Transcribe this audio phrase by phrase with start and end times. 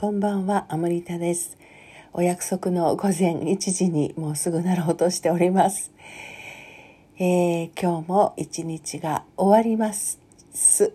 [0.00, 1.58] こんばんは、アモリタです。
[2.14, 5.92] お約束の午前1時にもうすぐなろうとしております。
[7.18, 10.18] えー、今日も一日が終わります。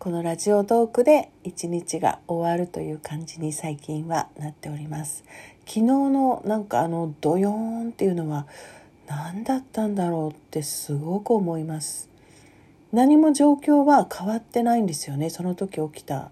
[0.00, 5.22] このラジオトークで一日が終わるという感じに最近はなっております。
[5.66, 8.46] 昨日のなんかあのドヨーンっていうのは
[9.06, 12.08] 何だったんだろうってすごく思います。
[12.90, 15.28] 何も状況は変わってないんですよね。
[15.28, 16.30] その時起きた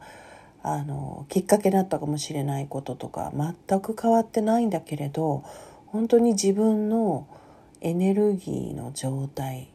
[0.62, 5.43] あのきっかけだったかもしれないこととか全く変わってないんだけれど
[5.86, 7.26] 本当に自分の
[7.80, 9.71] エネルギーの状態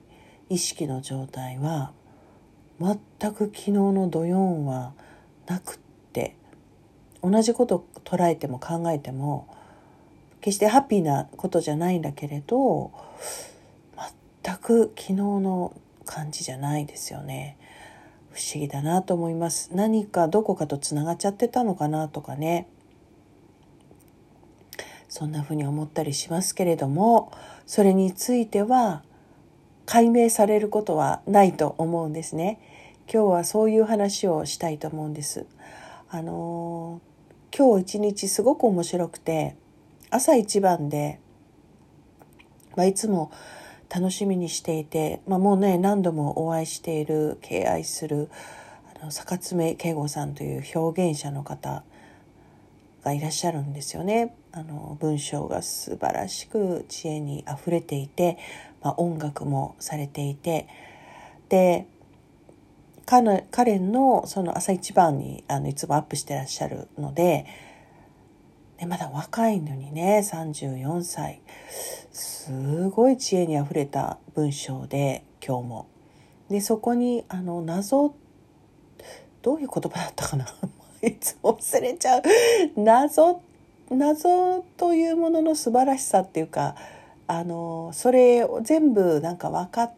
[0.49, 1.91] 意識の状態は
[2.79, 2.97] 全
[3.33, 4.93] く昨日の土曜は
[5.47, 5.77] なくっ
[6.13, 6.35] て
[7.23, 9.47] 同じこと捉えても考えても
[10.41, 12.91] 決してハッピーなことじゃないんだけれど
[14.43, 15.73] 全く昨日の
[16.05, 17.57] 感じじゃないですよね。
[18.35, 19.69] 不思議だなと思います。
[19.73, 22.67] 何かどこかとつながっちゃってたのかなとかね。
[25.07, 27.31] そんなふうに思ったりしますけれども
[27.65, 29.03] それについては
[29.85, 32.59] 解明されることはないと思うんですね。
[33.09, 35.45] 今日はそういう話をしたいと思うんです。
[36.09, 36.99] あの
[37.57, 39.55] 今日一日すごく面白くて
[40.09, 41.21] 朝一番で、
[42.75, 43.31] まあ、いつも
[43.95, 48.29] 楽しみにしていて、まあ、もうね何度もお会いしている敬愛する
[48.99, 51.81] あの坂爪慶吾さんという表現者の方
[53.05, 54.35] がいらっしゃるんですよね。
[54.51, 58.37] あの文章が素晴らしく知恵にあふれていて、
[58.81, 60.67] まあ、音楽もされていて
[61.47, 61.87] で
[63.05, 67.45] 彼のその朝一番にあのいつもアップしてらっしゃるので
[68.77, 71.41] でまだ若いのにね34歳。
[72.11, 75.87] すごい知恵にあふれた文章で今日も。
[76.49, 78.15] でそこにあの謎
[79.41, 80.45] どういう言葉だったかな？
[81.01, 82.21] いつも忘れちゃう。
[82.75, 83.41] 謎
[83.89, 86.75] 謎というものの素晴らしさっていうか
[87.27, 89.93] あのそれを全部なんか分かっ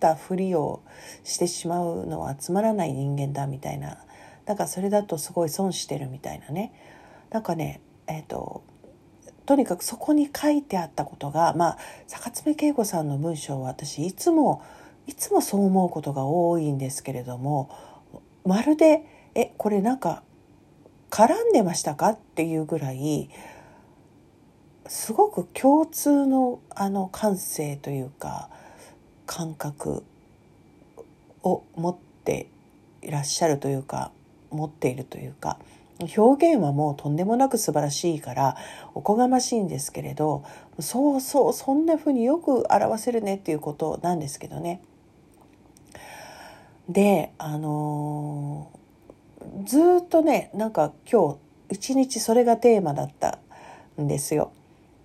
[0.00, 0.80] たふりを
[1.24, 3.98] してしまうのはつまらない人間だみたいな。
[4.44, 6.72] だからそれだとすごい損してるみたいなね。
[7.30, 8.62] なんかねえっ、ー、と
[9.46, 14.62] とにかくそこに書いてあったことがまあ坂爪慶吾さんの文章は私いつも
[15.06, 17.70] いつもそう思うことが多いんですけれども
[18.44, 20.22] まるでえこれなんか
[21.10, 23.30] 絡んでましたかっていうぐらい
[24.88, 28.48] すごく共通のあの感性というか
[29.26, 30.04] 感覚
[31.42, 32.48] を持って
[33.02, 34.10] いらっしゃるというか
[34.50, 35.58] 持っているというか
[36.00, 38.56] 表現はもうとんでもなく素晴らしいから
[38.94, 40.44] おこがましいんですけれど
[40.78, 44.82] そうそうそんな風によく表せるねっていうことなんですけどね。
[46.88, 51.38] であのー、ずっとねなんか今日
[51.70, 53.38] 一日それがテーマだった
[54.00, 54.52] んですよ。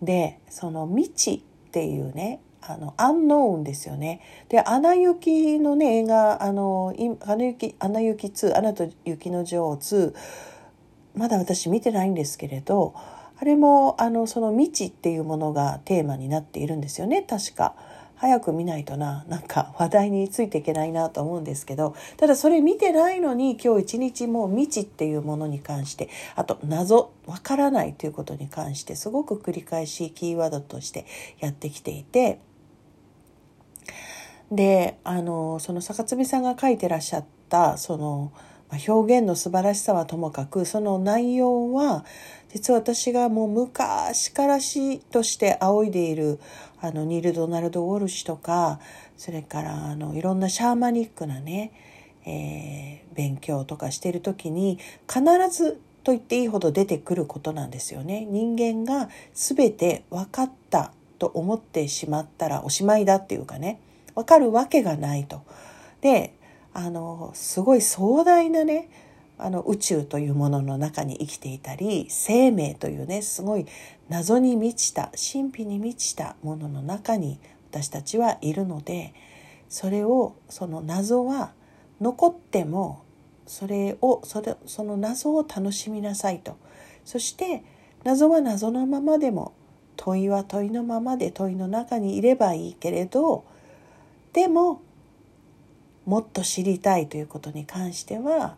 [0.02, 1.41] でその未知っ
[1.72, 4.19] ていうねあのアンノーンですよね。
[4.50, 10.13] で「アナ雪」のね映画「あのアナ雪アナ雪2」「アナと雪の女王2」
[11.16, 12.94] まだ私見てないんですけれど
[13.41, 17.23] あれもあのその未知っていうものがテーマになっているんですよね。
[17.27, 17.73] 確か。
[18.16, 19.25] 早く見ないとな。
[19.29, 21.95] なんか話題についていけないなと思うんですけど。
[22.17, 31.07] ただそれ見てないのに今日一日もう未知っていうものに関してあと謎わからないということに関してすごく繰り返しキーワードとして
[31.39, 32.39] やってきていて。
[34.51, 38.31] であのその坂爪さんが書いてらっしゃったその
[38.88, 42.06] 「表現の素晴らしさはともかくその内容は
[42.50, 46.40] 実は私がもう昔から詩として仰いでいる
[46.82, 48.80] あのニール・ドナルド・ウォルシュとか
[49.18, 51.72] それからあのいろんなシャーマニックなね、
[52.26, 58.26] えー、勉強とかしてる時に必ずと言っていいほど出てくることなんですよね。
[58.26, 63.80] 人間が全て分かったと思ってしまったらおしまいだっていうかね
[64.16, 65.44] 分かるわけがないと。
[66.02, 66.34] で
[66.74, 68.90] あのすごい壮大なね
[69.38, 73.66] あの宇宙というものの中に生きていたり生命というねすごい
[74.08, 77.40] 謎に満ちた神秘に満ちたものの中に
[77.72, 79.14] 私たちはいるので
[79.68, 81.53] それをその謎は
[82.00, 83.03] 残っても
[83.47, 86.58] それをそれその謎を楽しみなさいと。
[87.03, 87.64] そして
[88.03, 89.53] 謎は謎のままでも
[89.96, 93.46] 問いは問いのままで問いの中にいればいいけれど
[94.34, 94.82] でも
[96.11, 98.58] もっと知りたいということに関しては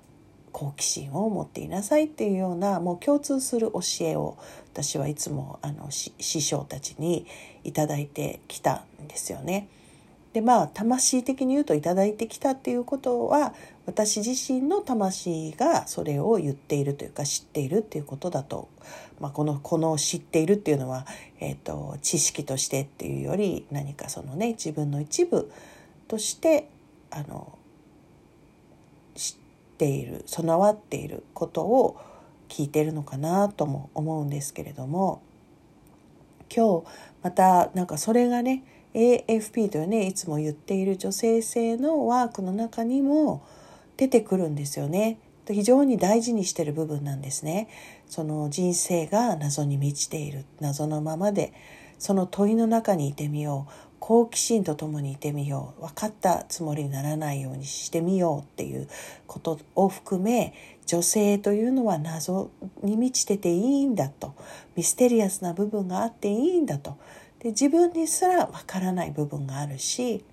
[0.51, 4.39] 好奇心を持っていなさいっていうようなもう共通する教えを
[4.73, 7.27] 私はいつもあの師匠たちに
[7.63, 9.67] 頂いてきたんですよね。
[10.33, 13.53] でまあ魂的に言うと頂いてきたっていうことは
[13.85, 18.67] 私自身の魂がそれを言っているというか知っているっていうことだと、
[19.19, 21.05] まあ、このこの知っているっていうのは、
[21.39, 25.51] えーと、知識としてっていうより何かそのね自分の一部
[26.07, 26.67] として
[27.15, 27.59] あの
[29.13, 31.97] 知っている備わっていることを
[32.49, 35.21] 聞いているのかなとも思うんですけれども
[36.53, 36.87] 今日
[37.21, 38.63] またなんかそれがね
[38.93, 43.45] AFP というねいつも言っている女性性のワークの中にも
[43.97, 45.19] 出てくるんですよね。
[45.47, 47.67] 非常に大事にしてる部分なんですね。
[48.07, 51.53] その人生が謎に満ちている謎のままで
[51.99, 58.89] その問いの中にいてみよう好奇心とともにいてみよう分かったつもりにならないようにしてみようっていう
[59.27, 60.53] ことを含め
[60.85, 62.51] 女性というのは謎
[62.81, 64.35] に満ちてていいんだと。
[64.75, 66.97] ミステリアスな部分があっていいんだと。
[67.39, 70.25] で自分にすらわからない部分があるし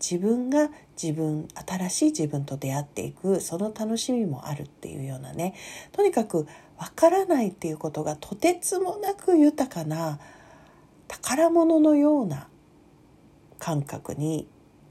[0.00, 0.70] 自分が
[1.00, 5.52] 自分新しい自分と出会っていくその楽しみもあるっていうようなね。
[5.92, 6.46] とにかく
[6.78, 10.18] わからないっていうことがとてつもなく豊かな
[11.06, 12.46] 宝物のような
[13.60, 14.48] 感覚に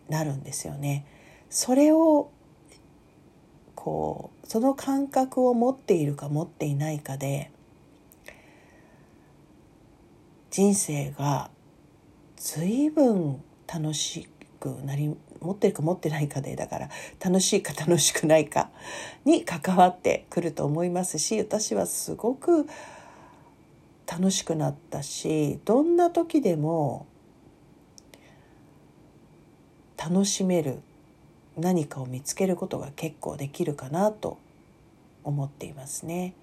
[0.07, 1.06] なるんですよね。
[1.50, 2.31] それを
[3.75, 7.50] こうその感覚を持っているか持っていないかで
[10.51, 11.50] 人生が
[12.36, 14.27] 随分楽し
[14.60, 16.89] くなり持ってるか持ってないかでだから
[17.24, 18.69] 楽しいか楽しくないか
[19.25, 22.68] に関わってくると思いますし私はすごく
[24.12, 27.07] 楽しくなったしどんな時でも
[30.01, 30.79] 楽しめる
[31.57, 34.37] 何かを見つけることが結構できるかなと
[35.23, 36.33] 思っていますね。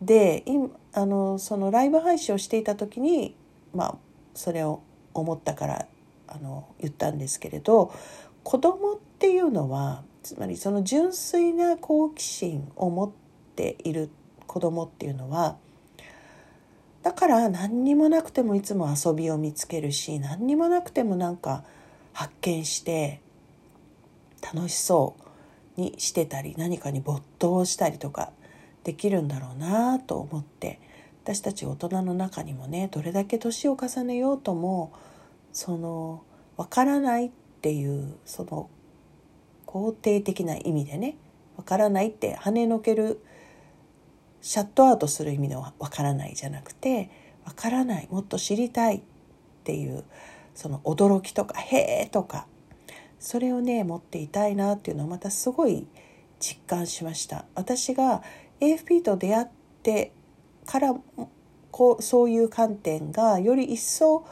[0.00, 3.34] で今あのそのライブ配信をしていた時に
[3.74, 3.94] まあ
[4.34, 4.82] それを
[5.14, 5.86] 思ったから
[6.28, 7.92] あの言ったんですけれど
[8.42, 13.10] 子供っていうのはつまりその純粋な好奇心を持っ
[13.54, 14.10] ている
[14.46, 15.56] 子供っていうのは
[17.02, 21.64] だから何にもなくてもいつも遊びを見つけるし何にもなくてもなんか
[22.16, 23.20] 発見して
[24.40, 25.16] 楽しそ
[25.76, 28.32] うにしてたり何かに没頭したりとか
[28.84, 30.80] できるんだろうなと思って
[31.24, 34.94] 私たち大人の中にもねどれだけ年を重ねようとも
[35.52, 36.22] その
[36.56, 37.30] 分からないっ
[37.60, 38.70] ていうその
[39.66, 41.18] 肯定的な意味でね
[41.58, 43.20] 分からないって跳ねのける
[44.40, 47.10] シャットアウトする意味の分からないじゃなくて
[47.44, 49.02] 分からないもっと知りたいっ
[49.64, 50.02] ていう
[50.56, 52.48] その驚きとか「へえ」とか
[53.20, 55.86] それをね持っていたいなっていうのをまたすごい
[56.40, 57.44] 実感しました。
[57.54, 58.22] 私が
[58.60, 59.46] AFP と出会っ
[59.82, 60.12] て
[60.64, 60.94] から
[61.70, 64.24] こうそういう観点がより一層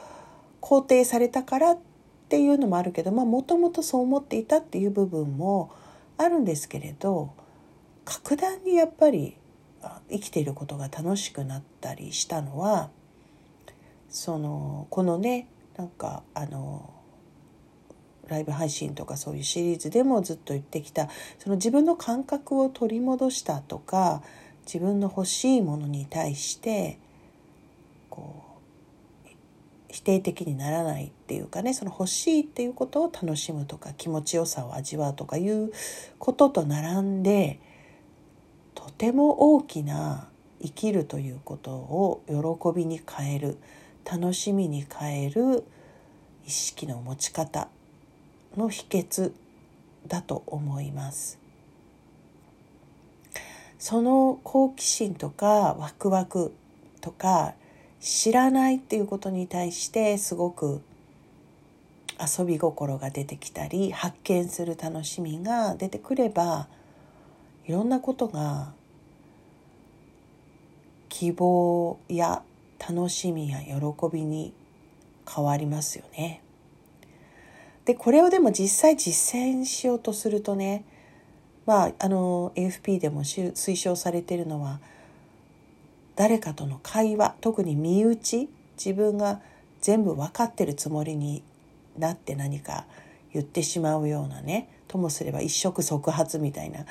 [0.60, 1.78] 肯定されたからっ
[2.28, 5.70] ていうのもあるけどもともとそう思っていたっていう部分も
[6.16, 7.34] あるんですけれど
[8.04, 9.36] 格段にやっぱり
[10.10, 12.90] 生きていることが楽しくなったりしたのは
[14.08, 16.92] そのこのねなんかあの
[18.28, 24.22] ライブ配信とかそういうシリーズでもずっと言ってきたその自分の感覚を取り戻したとか
[24.66, 26.98] 自分の欲しいものに対して
[28.08, 28.44] こ
[29.26, 29.30] う
[29.90, 35.70] 否定的にならないっていうかねその欲しいっていうことを楽しむとか気持ちよさを味わうとかいう
[36.18, 37.60] ことと並んで
[38.74, 40.28] とても大きな
[40.62, 43.58] 生きるということを喜びに変える。
[44.10, 45.64] 楽しみに変える
[46.46, 47.68] 意識の持ち方
[48.56, 49.32] の秘訣
[50.06, 51.38] だと思います。
[53.78, 56.54] その好奇心とかワクワク
[57.00, 57.54] とか
[58.00, 60.80] 知らないっていうことに対してすごく
[62.18, 66.68] 遊び心が出てきたり発見する楽しみが出てくれば
[67.66, 68.72] いろんなことが
[71.08, 72.42] 希望や
[72.78, 73.74] 楽しみや喜
[74.12, 74.52] びに
[75.32, 76.40] 変わりますよね。
[77.84, 80.84] でこれをでも実際実践しようとするとね
[81.66, 84.80] まああの AFP でも推奨されてるのは
[86.16, 89.40] 誰かとの会話特に身内自分が
[89.80, 91.42] 全部分かってるつもりに
[91.98, 92.86] なって何か
[93.34, 96.80] 言ってしまうようなねともすれば一触即発みたいな。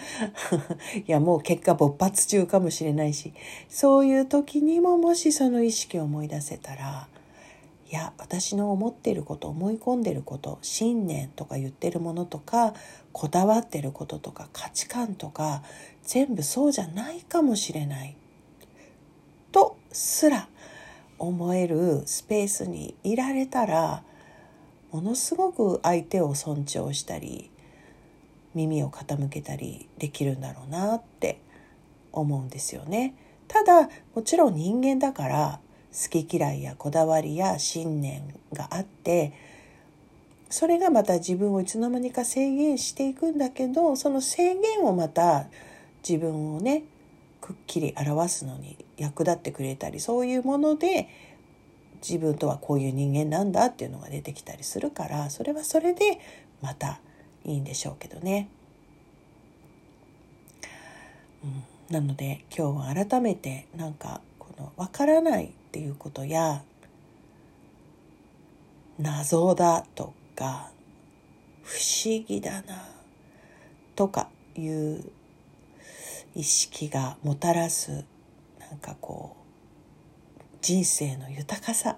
[0.96, 3.34] いやもう結果勃発中かもしれないし。
[3.70, 7.08] そういう時にももしその意識を思い出せたら
[7.90, 12.74] いや私の思っていること思い込んでること信念とか言ってるものとか
[13.12, 15.64] こだわってることとか価値観とか
[16.04, 18.18] 全部そうじゃないかもしれない。
[19.52, 20.50] とすら
[21.20, 24.04] 思えるスペースにいられたら
[24.94, 27.50] ものすごく相手を尊重したり
[28.54, 31.40] 耳を傾けたりできるんだろうなって
[32.12, 33.16] 思うんですよね。
[33.48, 35.60] ただもちろん人間だから
[35.92, 39.34] 好き嫌いやこだわりや信念があって
[40.50, 45.48] それがまた自分をいつの間にか制限していくんだけどその制限をまた
[46.08, 46.84] 自分をね
[47.42, 51.10] くっきり表すのに役立ってくれたりそういうもので
[52.08, 56.20] 自分とはこういう人間なんだっていうのが出てきたりするからそれはそれで
[56.62, 57.00] また
[57.46, 58.50] いいんでしょうけどね。
[61.44, 66.64] うん、なので今日は改めてなんかこの分からないっていうことや
[69.00, 70.70] 謎だとか
[71.64, 72.88] 不思議だな
[73.96, 75.04] とかいう
[76.36, 78.06] 意識がもたらす
[78.60, 79.43] なんかこう
[80.64, 81.98] 人生の豊かさ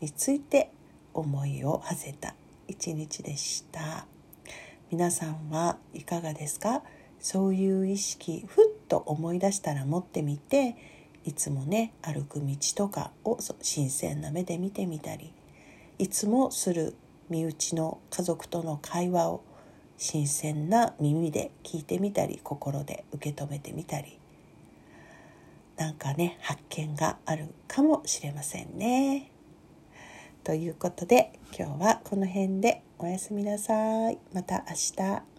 [0.00, 0.70] について
[1.12, 2.36] 思いを馳せた
[2.68, 4.06] 一日でした。
[4.92, 6.84] 皆さんはいかがですか？
[7.18, 10.76] そういう意識ふっと思い出したら持ってみて
[11.24, 15.32] いつもね歩く道とかを新鮮な目で見てみたり
[15.98, 16.94] いつもする
[17.28, 19.42] 身内の家族との会話を
[19.98, 24.20] 新鮮な耳で聞いてみたり心で受け止めてみたり
[25.76, 29.30] なんかね発見があるかもしれませんね。
[30.42, 34.18] ということで今日はこの辺でおやすみなさい。
[34.32, 35.35] また明日。